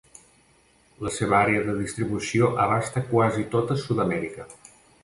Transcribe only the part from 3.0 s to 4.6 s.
quasi tota Sud-amèrica.